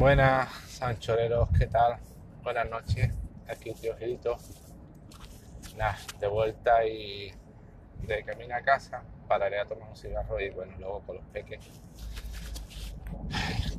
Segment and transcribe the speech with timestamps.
[0.00, 1.98] Buenas, sanchoreros, ¿qué tal?
[2.42, 3.12] Buenas noches,
[3.46, 4.34] aquí tío Gilito.
[5.76, 7.30] Nada, de vuelta y
[8.06, 11.82] de camino a casa, pararé a tomar un cigarro y bueno, luego con los peques.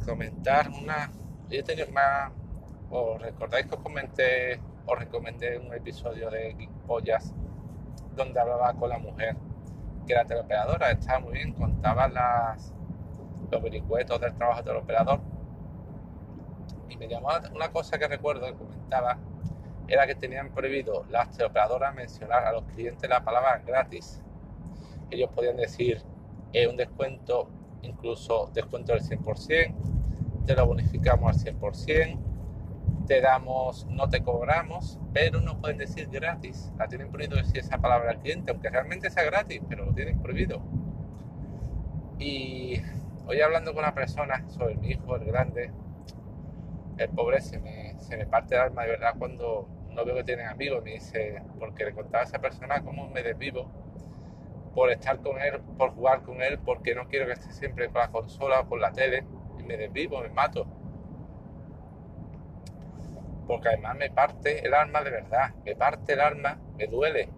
[0.06, 1.10] Comentar una.
[1.50, 1.64] Yo.
[2.92, 7.34] ¿Os recordáis que os comenté, os recomendé un episodio de Geek Pollas
[8.16, 9.36] donde hablaba con la mujer
[10.06, 10.92] que era teleoperadora?
[10.92, 12.76] Estaba muy bien, contaba las,
[13.50, 15.41] los vericuetos del trabajo del operador
[16.92, 19.18] y me llamó una cosa que recuerdo que comentaba
[19.88, 24.22] era que tenían prohibido las teleoperadoras mencionar a los clientes la palabra gratis.
[25.10, 26.02] Ellos podían decir
[26.54, 27.50] es un descuento,
[27.82, 29.74] incluso descuento del 100%,
[30.46, 32.20] te lo bonificamos al 100%,
[33.08, 36.72] te damos, no te cobramos, pero no pueden decir gratis.
[36.78, 40.22] La tienen prohibido decir esa palabra al cliente, aunque realmente sea gratis, pero lo tienen
[40.22, 40.62] prohibido.
[42.20, 42.82] Y
[43.28, 45.72] hoy hablando con una persona sobre mi hijo, el grande,
[47.04, 50.24] el pobre se me, se me parte el alma de verdad cuando no veo que
[50.24, 50.84] tienen amigos.
[50.84, 53.70] Me dice, porque le contaba a esa persona cómo me desvivo
[54.74, 58.02] por estar con él, por jugar con él, porque no quiero que esté siempre con
[58.02, 59.26] la consola o con la tele.
[59.60, 60.66] Y me desvivo, me mato.
[63.48, 67.30] Porque además me parte el alma de verdad, me parte el alma, me duele.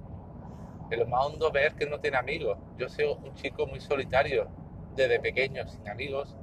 [0.89, 2.57] De lo más hondo ver que no tiene amigos.
[2.77, 4.47] Yo soy un chico muy solitario,
[4.95, 6.37] desde pequeño, sin amigos,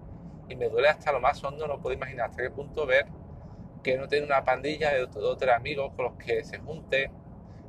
[0.51, 3.07] y me duele hasta lo más hondo, no puedo imaginar hasta qué punto ver
[3.83, 7.11] que no tiene una pandilla de dos tres amigos con los que se junte,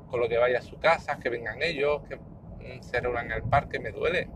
[0.10, 3.32] con los que vaya a su casa, que vengan ellos, que mm, se reúnan en
[3.32, 4.28] el parque, me duele.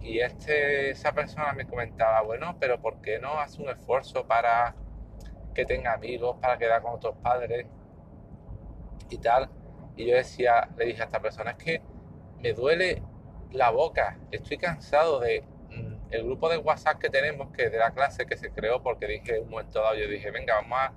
[0.00, 4.74] Y este, esa persona me comentaba, bueno, pero ¿por qué no hace un esfuerzo para
[5.54, 7.66] que tenga amigos, para quedar con otros padres
[9.10, 9.50] y tal?
[9.96, 11.82] Y yo decía, le dije a esta persona, es que
[12.38, 13.02] me duele
[13.50, 15.44] la boca, estoy cansado de
[16.10, 19.38] el grupo de WhatsApp que tenemos, que de la clase que se creó porque dije
[19.40, 20.92] un momento dado, yo dije, venga, vamos a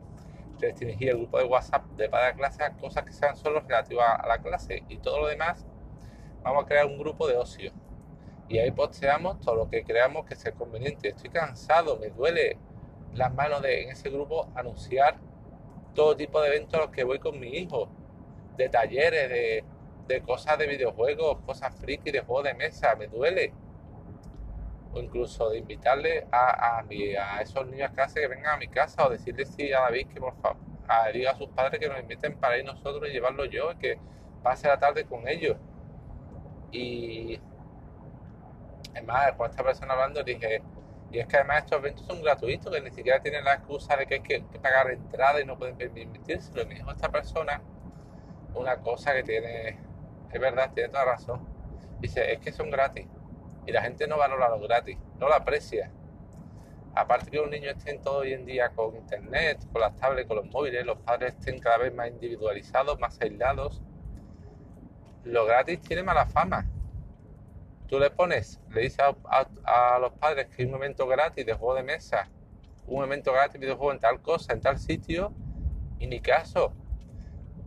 [0.60, 4.28] restringir el grupo de WhatsApp de para clase a cosas que sean solo relativas a
[4.28, 5.66] la clase y todo lo demás,
[6.42, 7.72] vamos a crear un grupo de ocio.
[8.50, 11.10] Y ahí posteamos todo lo que creamos que sea conveniente.
[11.10, 12.58] Estoy cansado, me duele
[13.14, 15.18] las manos de en ese grupo anunciar
[15.94, 17.90] todo tipo de eventos a los que voy con mi hijo,
[18.58, 19.64] de talleres, de,
[20.08, 23.54] de cosas de videojuegos, cosas friki, de juegos de mesa, me duele
[24.94, 29.06] o incluso de invitarle a, a, esos niños a clase que vengan a mi casa
[29.06, 30.58] o decirle sí a David que por favor
[31.12, 33.98] diga a sus padres que nos inviten para ir nosotros y llevarlo yo y que
[34.44, 35.58] pase la tarde con ellos.
[36.72, 37.40] Y
[38.92, 40.62] además, con esta persona hablando, dije,
[41.12, 44.06] y es que además estos eventos son gratuitos, que ni siquiera tienen la excusa de
[44.06, 46.52] que hay que, pagar entrada y no pueden permitirse.
[46.60, 47.62] Y me dijo esta persona
[48.56, 49.80] una cosa que tiene,
[50.32, 51.48] es verdad, tiene toda razón.
[52.00, 53.08] Dice, es que son gratis
[53.66, 55.92] y la gente no valora lo gratis, no lo aprecia.
[56.96, 60.38] Aparte que los niños estén todo hoy en día con internet, con las tablets, con
[60.38, 63.82] los móviles, los padres estén cada vez más individualizados, más aislados,
[65.24, 66.68] lo gratis tiene mala fama.
[67.88, 71.76] Tú le pones, le dices a, los padres que hay un momento gratis de juego
[71.76, 72.30] de mesa,
[72.86, 75.34] un momento gratis de videojuego en tal cosa, en tal sitio,
[76.00, 76.74] y ni caso.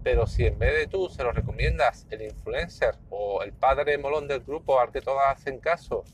[0.06, 4.28] Pero si en vez de tú se lo recomiendas el influencer o el padre molón
[4.28, 6.05] del grupo al que todas hacen caso,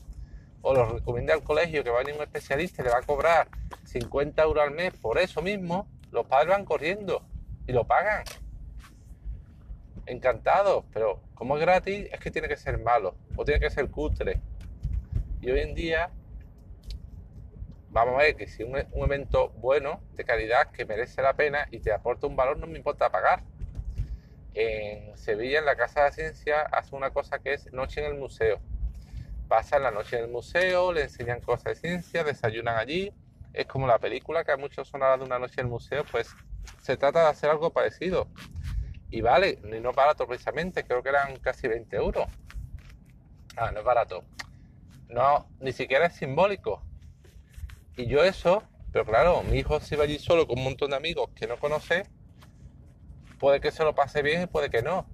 [0.63, 3.01] o lo recomienda al colegio que va a venir un especialista y le va a
[3.03, 3.49] cobrar
[3.83, 7.21] 50 euros al mes por eso mismo, los padres van corriendo
[7.67, 8.23] y lo pagan.
[10.07, 13.91] Encantados, pero como es gratis, es que tiene que ser malo o tiene que ser
[13.91, 14.41] cutre.
[15.39, 16.09] Y hoy en día,
[17.91, 21.67] vamos a ver que si un, un evento bueno, de calidad, que merece la pena
[21.69, 23.43] y te aporta un valor, no me importa pagar
[24.53, 28.19] en Sevilla, en la Casa de Ciencia, hace una cosa que es noche en el
[28.19, 28.59] museo.
[29.47, 33.11] Pasan la noche en el museo, le enseñan cosas de ciencia, desayunan allí.
[33.53, 36.35] Es como la película que a muchos sonaba de una noche en el museo, pues
[36.81, 38.27] se trata de hacer algo parecido.
[39.09, 42.27] Y vale, no barato precisamente, creo que eran casi 20 euros.
[43.55, 44.23] Ah, no es barato.
[45.09, 46.81] No, ni siquiera es simbólico.
[47.95, 50.95] Y yo eso, pero claro, mi hijo se iba allí solo con un montón de
[50.95, 52.07] amigos que no conoce
[53.39, 55.05] puede que se lo pase bien y puede que no.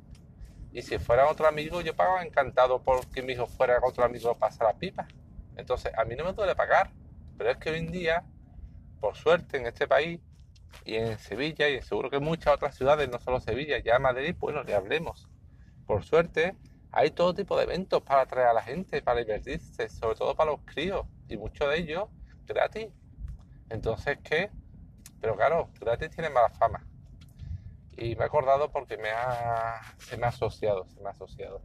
[0.72, 4.64] Y si fuera otro amigo, yo pagaba encantado porque mi hijo fuera otro amigo pasa
[4.64, 5.08] la pipa.
[5.56, 6.92] Entonces, a mí no me duele pagar.
[7.38, 8.24] Pero es que hoy en día,
[9.00, 10.20] por suerte, en este país
[10.86, 14.36] y en Sevilla, y seguro que en muchas otras ciudades, no solo Sevilla, ya Madrid,
[14.38, 15.28] bueno, le hablemos.
[15.88, 16.56] Por suerte,
[16.92, 20.52] hay todo tipo de eventos para atraer a la gente, para divertirse, sobre todo para
[20.52, 22.10] los críos, y muchos de ellos
[22.46, 22.88] gratis.
[23.70, 24.52] Entonces, ¿qué?
[25.22, 26.86] Pero claro, gratis tiene mala fama.
[28.00, 31.62] Y me he acordado porque me ha, se me ha asociado, se me ha asociado.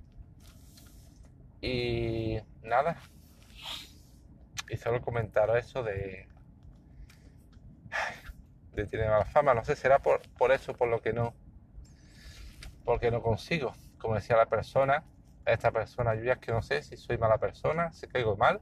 [1.60, 2.96] Y nada.
[4.68, 6.26] Y solo comentar eso de,
[8.72, 9.54] de tiene mala fama.
[9.54, 11.34] No sé, será por, por eso, por lo que no,
[12.84, 13.72] porque no consigo.
[13.98, 15.04] Como decía la persona,
[15.46, 18.60] esta persona, yo ya es que no sé si soy mala persona, si caigo mal,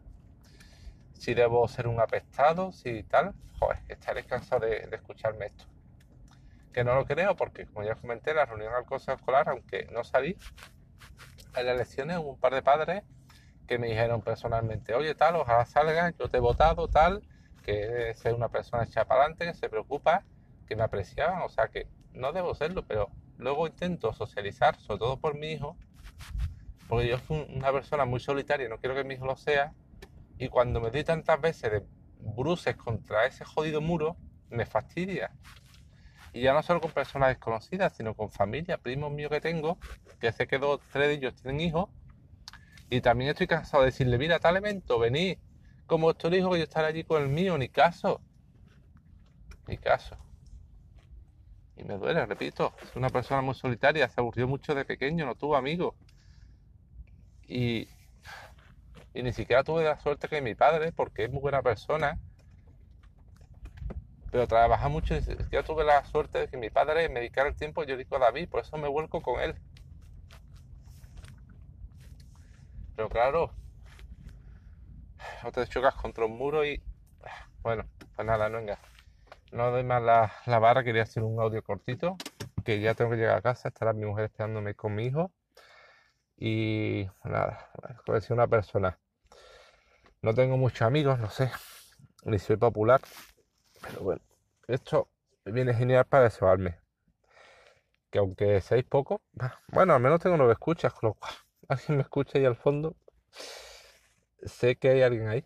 [1.15, 3.35] si debo ser un apestado, si tal.
[3.59, 5.72] Joder, estaré cansado de escucharme esto.
[6.73, 9.89] Que no lo creo porque, como ya comenté, en la reunión al consejo escolar, aunque
[9.93, 10.37] no salí,
[11.57, 13.03] en las elecciones hubo un par de padres
[13.67, 17.23] que me dijeron personalmente, oye tal, ojalá salga, yo te he votado tal,
[17.63, 20.25] que ser una persona hecha para adelante, que se preocupa,
[20.67, 25.19] que me apreciaban, o sea que no debo serlo, pero luego intento socializar, sobre todo
[25.19, 25.77] por mi hijo,
[26.89, 29.73] porque yo soy una persona muy solitaria, no quiero que mi hijo lo sea,
[30.39, 31.87] y cuando me doy tantas veces de
[32.19, 34.17] bruces contra ese jodido muro,
[34.51, 35.31] me fastidia.
[36.33, 39.79] Y ya no solo con personas desconocidas, sino con familia, primos míos que tengo,
[40.21, 41.91] que sé que dos, tres de ellos tienen hijos,
[42.93, 45.39] y también estoy cansado de decirle, mira, tal evento, vení,
[45.87, 48.21] como vuestro hijo que yo estaré allí con el mío, ni caso.
[49.67, 50.17] Ni caso.
[51.77, 55.35] Y me duele, repito, es una persona muy solitaria, se aburrió mucho de pequeño, no
[55.35, 55.95] tuvo amigos.
[57.49, 57.89] Y,
[59.15, 62.19] y ni siquiera tuve la suerte que mi padre, porque es muy buena persona,
[64.33, 67.85] pero trabaja mucho, siquiera tuve la suerte de que mi padre me dedicara el tiempo,
[67.85, 69.55] yo digo a David, por eso me vuelco con él.
[72.97, 73.53] Pero claro,
[75.45, 76.83] o te chocas contra un muro y...
[77.63, 77.85] Bueno,
[78.17, 78.79] pues nada, no venga.
[79.53, 82.17] No doy más la, la vara, quería hacer un audio cortito,
[82.65, 85.31] que ya tengo que llegar a casa, estará mi mujer esperándome con mi hijo.
[86.39, 87.71] Y nada,
[88.05, 88.99] como decía una persona,
[90.23, 91.53] no tengo muchos amigos, no sé,
[92.25, 93.01] ni soy popular,
[93.83, 94.23] pero bueno,
[94.69, 95.09] esto
[95.45, 96.79] viene genial para desahogarme.
[98.11, 99.21] Que aunque seáis pocos,
[99.69, 101.33] bueno, al menos tengo nueve escuchas, con lo cual
[101.69, 102.97] alguien me escucha ahí al fondo.
[104.45, 105.45] Sé que hay alguien ahí.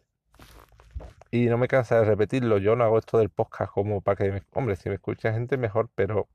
[1.31, 2.59] Y no me cansa de repetirlo.
[2.59, 4.43] Yo no hago esto del podcast como para que.
[4.53, 6.29] Hombre, si me escucha gente mejor, pero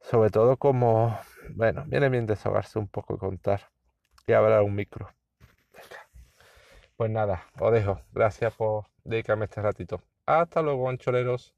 [0.00, 1.18] sobre todo como...
[1.54, 3.70] Bueno, viene bien desahogarse un poco y contar.
[4.26, 5.08] Y hablar un micro.
[6.96, 8.00] Pues nada, os dejo.
[8.12, 10.02] Gracias por dedicarme este ratito.
[10.26, 11.50] Hasta luego, ancholeros.